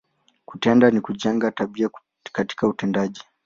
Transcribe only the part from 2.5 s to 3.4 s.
utendaji.